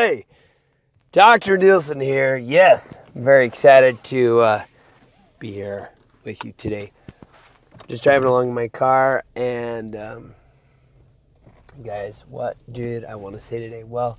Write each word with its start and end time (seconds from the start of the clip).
Hey, 0.00 0.24
Dr. 1.12 1.58
Nielsen 1.58 2.00
here. 2.00 2.34
Yes, 2.34 2.98
I'm 3.14 3.22
very 3.22 3.44
excited 3.44 4.02
to 4.04 4.40
uh, 4.40 4.64
be 5.38 5.52
here 5.52 5.90
with 6.24 6.42
you 6.42 6.54
today. 6.56 6.92
Just 7.86 8.02
driving 8.02 8.26
along 8.26 8.48
in 8.48 8.54
my 8.54 8.68
car, 8.68 9.24
and 9.36 9.94
um, 9.94 10.34
guys, 11.84 12.24
what 12.30 12.56
did 12.72 13.04
I 13.04 13.14
want 13.14 13.38
to 13.38 13.44
say 13.44 13.58
today? 13.58 13.84
Well, 13.84 14.18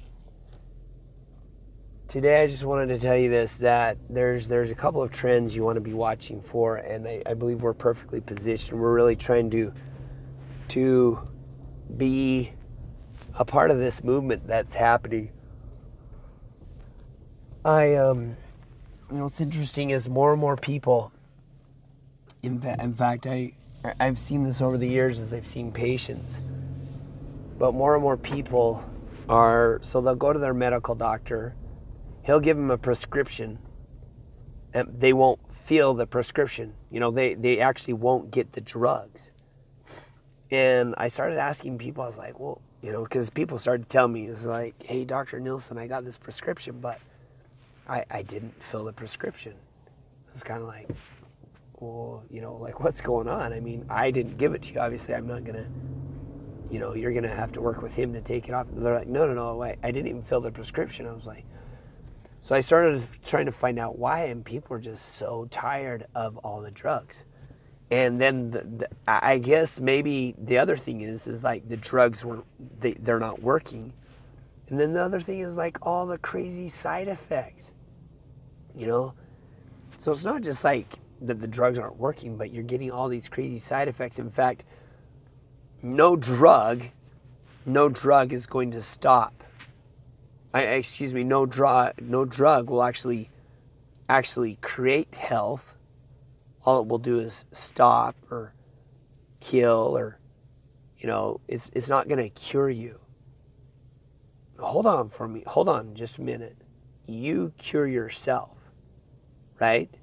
today 2.08 2.44
I 2.44 2.46
just 2.46 2.64
wanted 2.64 2.90
to 2.90 3.00
tell 3.00 3.18
you 3.18 3.32
this 3.32 3.52
that 3.54 3.98
there's 4.08 4.48
there's 4.48 4.70
a 4.70 4.76
couple 4.76 5.02
of 5.02 5.10
trends 5.10 5.56
you 5.56 5.64
want 5.64 5.78
to 5.78 5.82
be 5.82 5.94
watching 5.94 6.44
for, 6.44 6.76
and 6.76 7.08
I, 7.08 7.24
I 7.26 7.34
believe 7.34 7.64
we're 7.64 7.74
perfectly 7.74 8.22
positioned. 8.22 8.80
We're 8.80 8.94
really 8.94 9.16
trying 9.16 9.50
to 9.50 9.74
to 10.68 11.28
be 11.98 12.54
a 13.34 13.44
part 13.44 13.72
of 13.72 13.80
this 13.80 14.04
movement 14.04 14.46
that's 14.46 14.76
happening. 14.76 15.32
I 17.64 17.96
um, 17.96 18.36
you 19.12 19.18
know, 19.18 19.24
what's 19.24 19.42
interesting 19.42 19.92
is 19.92 20.10
more 20.10 20.32
and 20.32 20.42
more 20.42 20.58
people. 20.58 21.12
In, 22.42 22.60
fa- 22.60 22.78
in 22.80 22.94
fact, 22.96 23.28
I 23.28 23.54
I've 24.00 24.18
seen 24.18 24.44
this 24.44 24.62
over 24.62 24.78
the 24.78 24.88
years 24.88 25.20
as 25.20 25.34
I've 25.34 25.48
seen 25.48 25.72
patients. 25.72 26.40
But 27.60 27.74
more 27.74 27.94
and 27.94 28.02
more 28.02 28.18
people 28.18 28.84
are 29.30 29.80
so 29.84 30.02
they'll 30.02 30.16
go 30.16 30.34
to 30.34 30.40
their 30.40 30.54
medical 30.56 30.96
doctor. 30.96 31.54
He'll 32.24 32.40
give 32.40 32.58
them 32.58 32.72
a 32.72 32.78
prescription, 32.78 33.60
and 34.74 35.00
they 35.00 35.14
won't 35.14 35.40
feel 35.66 35.94
the 35.94 36.08
prescription. 36.08 36.74
You 36.90 37.00
know, 37.00 37.12
they 37.12 37.36
they 37.36 37.60
actually 37.60 37.94
won't 37.94 38.32
get 38.32 38.54
the 38.54 38.62
drugs. 38.62 39.30
And 40.50 40.96
I 40.98 41.10
started 41.10 41.38
asking 41.38 41.78
people. 41.78 42.04
I 42.04 42.08
was 42.08 42.18
like, 42.18 42.40
well, 42.40 42.60
you 42.82 42.92
know, 42.92 43.04
because 43.04 43.30
people 43.30 43.60
started 43.60 43.84
to 43.84 43.90
tell 43.90 44.08
me, 44.08 44.26
it's 44.26 44.44
like, 44.46 44.82
hey, 44.84 45.06
Dr. 45.06 45.40
Nielsen, 45.40 45.78
I 45.78 45.88
got 45.88 46.04
this 46.04 46.18
prescription, 46.18 46.80
but 46.82 47.00
I, 47.88 48.06
I 48.10 48.22
didn't 48.22 48.62
fill 48.64 48.86
the 48.86 48.94
prescription. 48.94 49.54
It 49.54 50.34
was 50.34 50.44
kind 50.44 50.62
of 50.62 50.68
like, 50.68 50.90
well, 51.80 52.24
you 52.30 52.42
know, 52.42 52.56
like 52.56 52.80
what's 52.80 53.02
going 53.02 53.28
on? 53.28 53.54
I 53.54 53.60
mean, 53.60 53.86
I 53.90 54.12
didn't 54.12 54.38
give 54.38 54.54
it 54.54 54.62
to 54.64 54.74
you. 54.74 54.80
Obviously, 54.80 55.14
I'm 55.14 55.28
not 55.28 55.44
to, 55.46 55.66
you 56.70 56.80
know, 56.80 56.94
you're 56.94 57.12
to 57.24 57.30
have 57.30 57.52
to 57.54 57.62
work 57.62 57.82
with 57.82 57.94
him 57.94 58.14
to 58.14 58.22
take 58.22 58.48
it 58.48 58.54
off. 58.54 58.68
They're 58.72 58.96
like, 58.96 59.08
no, 59.08 59.28
no, 59.28 59.34
no, 59.34 59.62
I, 59.62 59.76
I 59.84 59.92
didn't 59.92 60.08
even 60.08 60.24
fill 60.24 60.42
the 60.42 60.52
prescription. 60.52 61.08
I 61.08 61.12
was 61.12 61.26
like, 61.26 61.46
so 62.42 62.56
I 62.56 62.62
started 62.62 63.04
trying 63.24 63.46
to 63.48 63.52
find 63.52 63.78
out 63.78 64.00
why, 64.00 64.26
and 64.26 64.44
people 64.44 64.76
are 64.76 64.80
just 64.80 65.16
so 65.16 65.48
tired 65.52 66.06
of 66.16 66.38
all 66.38 66.62
the 66.62 66.72
drugs 66.72 67.24
and 67.92 68.20
then 68.22 68.52
the, 68.52 68.62
the, 68.62 68.90
I 69.06 69.38
guess 69.38 69.80
maybe 69.80 70.34
the 70.38 70.58
other 70.58 70.78
thing 70.78 71.02
is 71.02 71.28
is 71.28 71.44
like 71.44 71.68
the 71.68 71.76
drugs 71.76 72.24
were 72.24 72.44
they, 72.80 72.94
they're 72.94 73.20
not 73.20 73.44
working, 73.44 73.94
and 74.72 74.80
then 74.80 74.94
the 74.94 75.04
other 75.04 75.20
thing 75.20 75.42
is 75.42 75.56
like 75.56 75.78
all 75.86 76.08
the 76.08 76.18
crazy 76.18 76.70
side 76.70 77.08
effects, 77.08 77.72
you 78.76 78.88
know. 78.88 79.14
So 80.00 80.12
it's 80.12 80.24
not 80.24 80.42
just 80.42 80.64
like 80.64 80.88
that 81.22 81.40
the 81.40 81.48
drugs 81.48 81.78
aren't 81.78 81.98
working, 81.98 82.38
but 82.38 82.52
you're 82.52 82.64
getting 82.64 82.90
all 82.90 83.08
these 83.08 83.30
crazy 83.30 83.60
side 83.60 83.88
effects. 83.88 84.18
In 84.18 84.32
fact, 84.32 84.64
no 85.84 86.16
drug, 86.16 86.86
no 87.68 87.90
drug 87.90 88.34
is 88.34 88.48
going 88.48 88.72
to 88.72 88.82
stop. 88.82 89.44
I, 90.54 90.62
excuse 90.62 91.14
me, 91.14 91.24
no 91.24 91.46
drug, 91.46 91.94
no 92.02 92.26
drug 92.26 92.72
will 92.72 92.82
actually 92.82 93.30
actually 94.10 94.58
create 94.62 95.14
health 95.14 95.76
all 96.64 96.82
it 96.82 96.88
will 96.88 97.00
do 97.00 97.20
is 97.20 97.46
stop 97.52 98.16
or 98.30 98.54
kill 99.40 99.98
or 99.98 100.20
you 100.98 101.08
know 101.08 101.40
it's 101.48 101.72
it's 101.74 101.90
not 101.90 102.08
going 102.08 102.20
to 102.20 102.30
cure 102.30 102.70
you 102.70 103.01
hold 104.62 104.86
on 104.86 105.10
for 105.10 105.28
me 105.28 105.44
hold 105.48 105.68
on 105.68 105.94
just 105.94 106.18
a 106.18 106.22
minute 106.22 106.58
you 107.08 107.52
cure 107.58 107.88
yourself 107.88 108.58
right 109.60 109.94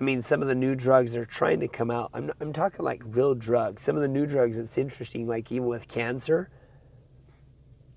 i 0.00 0.04
mean 0.04 0.22
some 0.22 0.42
of 0.42 0.48
the 0.48 0.54
new 0.54 0.74
drugs 0.74 1.16
are 1.16 1.24
trying 1.24 1.60
to 1.60 1.68
come 1.68 1.90
out 1.90 2.10
i'm, 2.14 2.30
I'm 2.40 2.52
talking 2.52 2.84
like 2.84 3.02
real 3.04 3.34
drugs 3.34 3.82
some 3.82 3.96
of 3.96 4.02
the 4.02 4.08
new 4.08 4.26
drugs 4.26 4.56
it's 4.58 4.78
interesting 4.78 5.26
like 5.26 5.50
even 5.50 5.66
with 5.66 5.88
cancer 5.88 6.50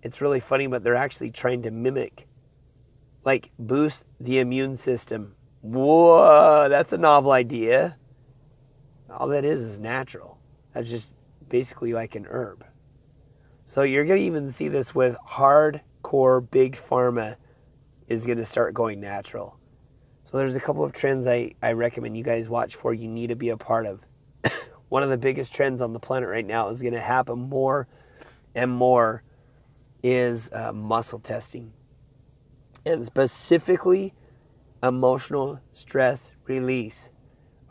it's 0.02 0.22
really 0.22 0.40
funny 0.40 0.68
but 0.68 0.84
they're 0.84 0.96
actually 0.96 1.32
trying 1.32 1.64
to 1.64 1.72
mimic 1.72 2.28
like 3.24 3.52
boost 3.60 4.06
the 4.20 4.40
immune 4.40 4.78
system 4.78 5.36
Whoa, 5.66 6.70
that's 6.70 6.94
a 6.94 6.98
novel 6.98 7.32
idea. 7.32 7.98
All 9.10 9.28
that 9.30 9.44
is 9.44 9.62
is 9.62 9.80
natural. 9.80 10.38
That's 10.74 10.88
just 10.88 11.16
basically 11.50 11.92
like 11.92 12.14
an 12.14 12.28
herb. 12.30 12.64
So 13.68 13.82
you're 13.82 14.06
going 14.06 14.20
to 14.20 14.26
even 14.26 14.52
see 14.52 14.68
this 14.68 14.94
with 14.94 15.18
hardcore 15.28 16.50
big 16.50 16.80
pharma 16.90 17.36
is 18.08 18.26
going 18.26 18.38
to 18.38 18.46
start 18.46 18.76
going 18.76 19.02
natural. 19.02 19.58
So 20.24 20.38
there's 20.38 20.56
a 20.56 20.60
couple 20.60 20.84
of 20.84 20.94
trends 20.94 21.26
I, 21.26 21.56
I 21.64 21.72
recommend 21.72 22.16
you 22.16 22.24
guys 22.24 22.48
watch 22.48 22.76
for 22.76 22.94
you 22.94 23.08
need 23.08 23.28
to 23.28 23.36
be 23.36 23.50
a 23.50 23.58
part 23.58 23.88
of. 23.88 24.02
One 24.90 25.02
of 25.02 25.10
the 25.10 25.18
biggest 25.18 25.52
trends 25.52 25.82
on 25.82 25.94
the 25.94 26.00
planet 26.00 26.30
right 26.30 26.46
now 26.46 26.70
is 26.70 26.82
going 26.82 26.94
to 26.94 27.02
happen 27.02 27.40
more 27.40 27.88
and 28.54 28.72
more 28.72 29.24
is 30.04 30.48
uh, 30.54 30.72
muscle 30.72 31.20
testing. 31.20 31.74
And 32.86 33.04
specifically 33.04 34.14
emotional 34.84 35.60
stress 35.74 36.32
release. 36.46 37.10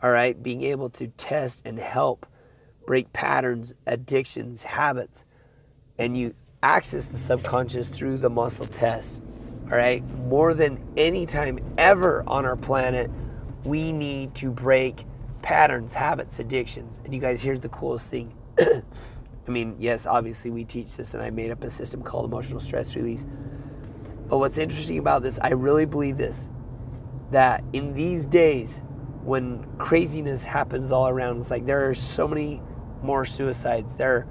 All 0.03 0.11
right, 0.11 0.41
being 0.43 0.63
able 0.63 0.89
to 0.91 1.07
test 1.07 1.61
and 1.63 1.79
help 1.79 2.25
break 2.85 3.11
patterns, 3.13 3.73
addictions, 3.87 4.61
habits, 4.61 5.24
and 5.97 6.17
you 6.17 6.33
access 6.63 7.05
the 7.05 7.17
subconscious 7.19 7.87
through 7.89 8.17
the 8.17 8.29
muscle 8.29 8.65
test. 8.65 9.21
All 9.65 9.77
right, 9.77 10.03
more 10.27 10.53
than 10.53 10.79
any 10.95 11.25
time 11.25 11.59
ever 11.77 12.23
on 12.27 12.45
our 12.45 12.55
planet, 12.55 13.09
we 13.63 13.91
need 13.91 14.35
to 14.35 14.51
break 14.51 15.05
patterns, 15.41 15.93
habits, 15.93 16.39
addictions. 16.39 16.99
And 17.03 17.13
you 17.13 17.19
guys, 17.19 17.41
here's 17.41 17.59
the 17.59 17.69
coolest 17.69 18.05
thing. 18.05 18.33
I 18.59 19.51
mean, 19.51 19.75
yes, 19.79 20.05
obviously 20.05 20.51
we 20.51 20.65
teach 20.65 20.95
this, 20.95 21.13
and 21.13 21.21
I 21.21 21.29
made 21.29 21.51
up 21.51 21.63
a 21.63 21.69
system 21.69 22.01
called 22.03 22.25
emotional 22.25 22.59
stress 22.59 22.95
release. 22.95 23.25
But 24.27 24.39
what's 24.39 24.57
interesting 24.57 24.97
about 24.97 25.21
this, 25.21 25.37
I 25.41 25.49
really 25.49 25.85
believe 25.85 26.17
this 26.17 26.47
that 27.31 27.63
in 27.73 27.93
these 27.93 28.25
days 28.25 28.81
when 29.23 29.65
craziness 29.79 30.43
happens 30.43 30.91
all 30.91 31.07
around, 31.07 31.41
it's 31.41 31.49
like 31.49 31.65
there 31.65 31.89
are 31.89 31.95
so 31.95 32.27
many 32.27 32.61
more 33.01 33.25
suicides. 33.25 33.95
There 33.97 34.27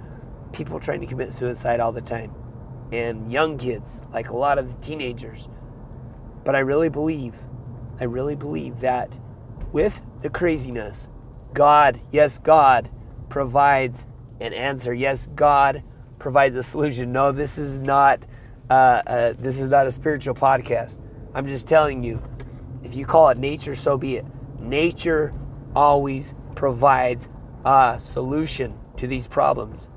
people 0.55 0.81
trying 0.81 1.01
to 1.01 1.07
commit 1.07 1.35
suicide 1.35 1.81
all 1.81 1.93
the 1.93 2.01
time, 2.01 2.35
and 2.93 3.31
young 3.31 3.59
kids, 3.59 3.89
like 4.13 4.31
a 4.31 4.37
lot 4.37 4.59
of 4.59 4.69
the 4.69 4.87
teenagers. 4.87 5.49
But 6.45 6.55
I 6.55 6.61
really 6.61 6.89
believe, 6.89 7.35
I 8.01 8.05
really 8.05 8.37
believe 8.37 8.81
that 8.81 9.11
with 9.73 10.01
the 10.23 10.31
craziness, 10.31 11.09
God, 11.53 12.01
yes, 12.13 12.39
God 12.39 12.91
provides 13.29 14.05
an 14.41 14.53
answer. 14.53 14.93
Yes, 14.93 15.29
God 15.35 15.83
provides 16.19 16.57
a 16.57 16.63
solution. 16.63 17.13
No, 17.13 17.33
this 17.33 17.59
is 17.59 17.79
not. 17.79 18.25
Uh, 18.71 19.03
uh, 19.07 19.35
this 19.39 19.59
is 19.59 19.69
not 19.69 19.87
a 19.87 19.93
spiritual 19.93 20.35
podcast. 20.35 20.99
I'm 21.35 21.47
just 21.47 21.67
telling 21.67 22.03
you 22.03 22.23
if 22.83 22.95
you 22.95 23.05
call 23.05 23.29
it 23.29 23.39
nature, 23.39 23.75
so 23.75 23.99
be 23.99 24.17
it. 24.17 24.27
Nature 24.59 25.35
always 25.75 26.33
provides 26.55 27.29
a 27.65 27.99
solution 28.03 28.79
to 28.97 29.07
these 29.07 29.27
problems. 29.27 29.89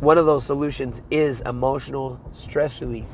One 0.00 0.18
of 0.18 0.26
those 0.26 0.44
solutions 0.44 1.00
is 1.10 1.40
emotional 1.42 2.20
stress 2.32 2.80
relief. 2.80 3.06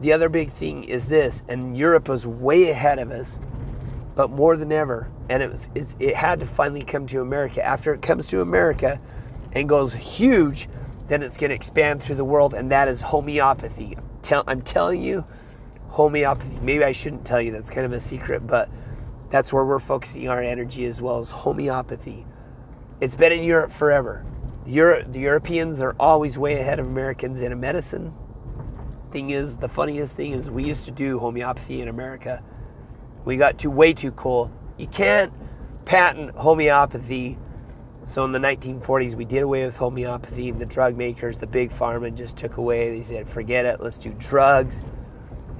The 0.00 0.12
other 0.12 0.28
big 0.28 0.52
thing 0.52 0.84
is 0.84 1.06
this, 1.06 1.42
and 1.48 1.76
Europe 1.76 2.08
was 2.08 2.26
way 2.26 2.70
ahead 2.70 2.98
of 2.98 3.10
us, 3.10 3.38
but 4.14 4.30
more 4.30 4.56
than 4.56 4.70
ever, 4.72 5.10
and 5.28 5.42
it 5.42 5.50
was 5.50 5.68
it 5.98 6.14
had 6.14 6.40
to 6.40 6.46
finally 6.46 6.82
come 6.82 7.06
to 7.08 7.20
America. 7.20 7.62
After 7.62 7.94
it 7.94 8.02
comes 8.02 8.28
to 8.28 8.40
America 8.40 9.00
and 9.52 9.68
goes 9.68 9.94
huge, 9.94 10.68
then 11.08 11.22
it's 11.22 11.36
going 11.36 11.50
to 11.50 11.56
expand 11.56 12.02
through 12.02 12.16
the 12.16 12.24
world, 12.24 12.52
and 12.54 12.70
that 12.70 12.88
is 12.88 13.00
homeopathy. 13.00 13.96
Tell 14.22 14.44
I'm 14.46 14.62
telling 14.62 15.02
you, 15.02 15.24
homeopathy. 15.88 16.58
Maybe 16.60 16.84
I 16.84 16.92
shouldn't 16.92 17.24
tell 17.24 17.40
you, 17.40 17.52
that's 17.52 17.70
kind 17.70 17.86
of 17.86 17.92
a 17.92 18.00
secret, 18.00 18.46
but 18.46 18.68
that's 19.30 19.52
where 19.52 19.64
we're 19.64 19.78
focusing 19.78 20.28
our 20.28 20.42
energy 20.42 20.84
as 20.84 21.00
well 21.00 21.20
as 21.20 21.30
homeopathy. 21.30 22.26
It's 23.00 23.14
been 23.14 23.32
in 23.32 23.42
Europe 23.42 23.72
forever. 23.72 24.24
Europe, 24.66 25.12
the 25.12 25.20
Europeans 25.20 25.80
are 25.80 25.94
always 26.00 26.36
way 26.36 26.58
ahead 26.60 26.80
of 26.80 26.86
Americans 26.86 27.40
in 27.40 27.58
medicine. 27.60 28.12
Thing 29.12 29.30
is, 29.30 29.56
the 29.56 29.68
funniest 29.68 30.14
thing 30.14 30.32
is, 30.32 30.50
we 30.50 30.64
used 30.64 30.84
to 30.86 30.90
do 30.90 31.18
homeopathy 31.18 31.80
in 31.80 31.88
America. 31.88 32.42
We 33.24 33.36
got 33.36 33.58
too 33.58 33.70
way 33.70 33.92
too 33.92 34.10
cool. 34.12 34.50
You 34.76 34.88
can't 34.88 35.32
patent 35.84 36.34
homeopathy. 36.34 37.38
So 38.06 38.24
in 38.24 38.32
the 38.32 38.38
1940s, 38.38 39.14
we 39.14 39.24
did 39.24 39.42
away 39.42 39.64
with 39.64 39.76
homeopathy. 39.76 40.48
And 40.48 40.60
the 40.60 40.66
drug 40.66 40.96
makers, 40.96 41.38
the 41.38 41.46
big 41.46 41.70
pharma, 41.70 42.14
just 42.14 42.36
took 42.36 42.56
away. 42.56 42.98
They 42.98 43.04
said, 43.04 43.28
"Forget 43.28 43.64
it. 43.64 43.80
Let's 43.80 43.98
do 43.98 44.12
drugs." 44.18 44.80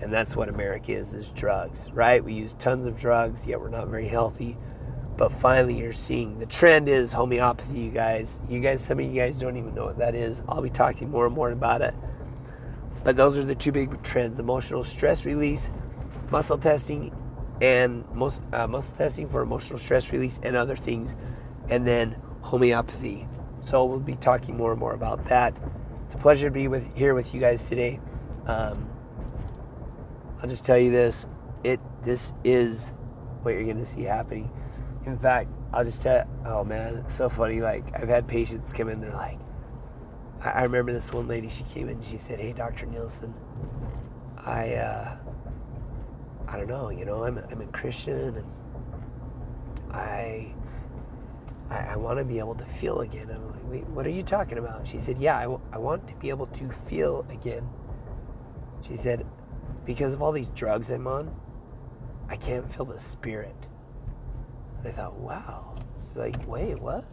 And 0.01 0.13
that's 0.13 0.37
what 0.37 0.49
America 0.49 0.93
is, 0.93 1.15
is 1.15 1.31
drugs, 1.31 1.81
right? 1.93 2.23
We 2.23 2.35
use 2.35 2.55
tons 2.59 2.87
of 2.87 2.97
drugs, 2.97 3.47
yet 3.47 3.61
we're 3.61 3.71
not 3.71 3.89
very 3.89 4.09
healthy. 4.09 4.59
But 5.17 5.33
finally, 5.33 5.79
you're 5.79 5.95
seeing 5.95 6.39
the 6.39 6.47
trend 6.47 6.89
is 6.89 7.13
homeopathy, 7.13 7.79
you 7.79 7.91
guys. 7.91 8.33
You 8.51 8.61
guys, 8.61 8.85
some 8.85 9.01
of 9.01 9.07
you 9.07 9.19
guys 9.19 9.39
don't 9.39 9.57
even 9.57 9.75
know 9.75 9.87
what 9.87 9.99
that 9.99 10.15
is. 10.15 10.43
I'll 10.49 10.61
be 10.61 10.71
talking 10.71 11.11
more 11.11 11.27
and 11.27 11.35
more 11.35 11.51
about 11.51 11.81
it. 11.81 11.95
But 13.03 13.17
those 13.17 13.39
are 13.39 13.45
the 13.45 13.55
two 13.55 13.73
big 13.73 14.03
trends 14.03 14.39
emotional 14.39 14.85
stress 14.85 15.25
release, 15.25 15.69
muscle 16.31 16.59
testing, 16.59 17.17
and 17.63 18.05
most, 18.13 18.43
uh, 18.53 18.67
muscle 18.67 18.95
testing 18.99 19.29
for 19.29 19.41
emotional 19.41 19.79
stress 19.79 20.13
release 20.13 20.39
and 20.43 20.55
other 20.55 20.77
things, 20.77 21.15
and 21.71 21.87
then 21.87 22.17
homeopathy. 22.43 23.27
So 23.63 23.85
we'll 23.85 24.01
be 24.01 24.17
talking 24.17 24.57
more 24.57 24.73
and 24.73 24.81
more 24.81 24.93
about 24.93 25.25
that. 25.29 25.57
It's 26.05 26.15
a 26.15 26.19
pleasure 26.19 26.49
to 26.49 26.53
be 26.53 26.69
with 26.69 26.85
here 26.95 27.15
with 27.15 27.33
you 27.33 27.41
guys 27.41 27.63
today. 27.67 28.01
Um, 28.47 28.89
I'll 30.43 30.49
just 30.49 30.65
tell 30.65 30.79
you 30.79 30.91
this: 30.91 31.27
it 31.65 31.81
this 32.05 32.35
is 32.45 32.93
what 33.43 33.55
you're 33.55 33.65
going 33.65 33.79
to 33.79 33.91
see 33.91 34.03
happening. 34.03 34.51
In 35.07 35.19
fact, 35.19 35.49
I'll 35.73 35.85
just 35.85 36.03
tell. 36.03 36.25
Oh 36.45 36.65
man, 36.65 37.05
it's 37.07 37.17
so 37.17 37.29
funny. 37.29 37.61
Like 37.61 37.85
I've 37.95 38.09
had 38.09 38.27
patients 38.27 38.73
come 38.73 38.89
in, 38.89 39.01
they're 39.01 39.13
like, 39.13 39.39
I, 40.43 40.51
I 40.51 40.63
remember 40.65 40.93
this 40.93 41.13
one 41.13 41.29
lady. 41.29 41.49
She 41.49 41.63
came 41.65 41.89
in, 41.89 42.03
she 42.03 42.19
said, 42.19 42.41
"Hey, 42.41 42.53
Dr. 42.53 42.87
Nielsen, 42.87 43.33
I, 44.39 44.75
uh, 44.75 45.17
I 46.49 46.57
don't 46.57 46.69
know. 46.69 46.91
You 46.91 47.05
know, 47.05 47.25
I'm 47.25 47.39
I'm 47.39 47.61
a 47.61 47.67
Christian, 47.67 48.37
and 48.37 48.47
I." 49.93 50.53
I, 51.71 51.79
I 51.79 51.97
want 51.97 52.19
to 52.19 52.25
be 52.25 52.39
able 52.39 52.55
to 52.55 52.65
feel 52.65 53.01
again. 53.01 53.29
I'm 53.31 53.51
like, 53.51 53.61
wait, 53.65 53.87
what 53.89 54.07
are 54.07 54.11
you 54.11 54.23
talking 54.23 54.59
about? 54.59 54.87
She 54.87 55.01
said, 55.01 55.21
yeah, 55.21 55.37
I, 55.37 55.43
w- 55.43 55.61
I 55.73 55.79
want 55.79 56.07
to 56.09 56.15
be 56.15 56.29
able 56.29 56.47
to 56.47 56.69
feel 56.89 57.27
again. 57.29 57.69
She 58.87 58.97
said, 58.97 59.27
because 59.85 60.13
of 60.13 60.23
all 60.23 60.31
these 60.33 60.49
drugs 60.51 60.91
I'm 60.91 61.07
on, 61.09 61.35
I 62.29 62.37
can't 62.37 62.73
feel 62.73 62.85
the 62.85 63.01
spirit. 63.01 63.57
I 64.87 64.93
thought, 64.93 65.19
wow. 65.19 65.77
Like, 66.15 66.47
wait, 66.47 66.81
what? 66.81 67.05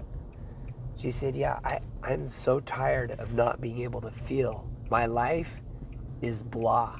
She 0.96 1.12
said, 1.12 1.36
yeah, 1.36 1.60
I, 1.64 1.80
I'm 2.04 2.30
so 2.30 2.60
tired 2.62 3.12
of 3.20 3.34
not 3.34 3.60
being 3.60 3.82
able 3.82 4.02
to 4.02 4.12
feel. 4.12 4.70
My 4.90 5.06
life 5.06 5.50
is 6.22 6.44
blah. 6.44 7.00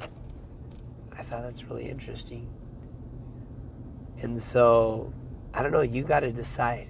I 1.18 1.24
thought 1.24 1.44
that's 1.44 1.64
really 1.66 1.90
interesting. 1.90 2.50
And 4.22 4.42
so, 4.42 5.14
I 5.54 5.62
don't 5.62 5.72
know, 5.72 5.82
you 5.82 6.04
got 6.04 6.22
to 6.22 6.32
decide 6.32 6.88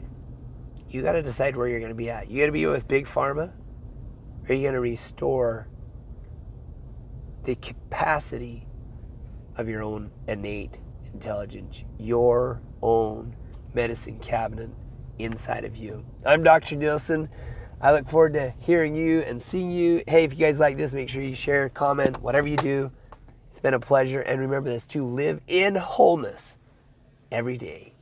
you 0.94 1.02
got 1.02 1.14
to 1.14 1.24
decide 1.24 1.56
where 1.56 1.68
you're 1.68 1.80
going 1.80 1.90
to 1.90 1.96
be 1.96 2.12
at. 2.12 2.30
You 2.30 2.40
got 2.40 2.46
to 2.46 2.52
be 2.52 2.68
with 2.68 2.88
big 2.88 3.08
pharma, 3.08 3.50
or 3.50 4.50
are 4.50 4.54
you 4.54 4.62
going 4.62 4.76
to 4.76 4.80
restore 4.80 5.68
the 7.46 7.56
capacity 7.56 8.68
of 9.58 9.68
your 9.68 9.82
own 9.82 10.12
innate 10.28 10.78
intelligence, 11.12 11.84
your 11.98 12.62
own 12.84 13.36
medicine 13.74 14.20
cabinet 14.20 14.70
inside 15.20 15.66
of 15.66 15.76
you? 15.76 16.06
I'm 16.26 16.44
Dr. 16.44 16.76
Nielsen. 16.76 17.30
I 17.82 17.92
look 17.92 18.08
forward 18.08 18.34
to 18.34 18.54
hearing 18.60 18.96
you 18.96 19.22
and 19.22 19.42
seeing 19.42 19.72
you. 19.72 20.04
Hey, 20.08 20.24
if 20.24 20.34
you 20.34 20.40
guys 20.40 20.60
like 20.60 20.78
this, 20.78 20.94
make 20.94 21.10
sure 21.10 21.22
you 21.22 21.36
share, 21.36 21.70
comment, 21.70 22.22
whatever 22.22 22.48
you 22.48 22.58
do. 22.58 22.92
It's 23.52 23.60
been 23.60 23.74
a 23.74 23.80
pleasure. 23.80 24.22
And 24.22 24.40
remember 24.40 24.70
this 24.70 24.86
to 24.88 25.06
live 25.06 25.42
in 25.48 25.76
wholeness 25.76 26.58
every 27.32 27.58
day. 27.58 27.93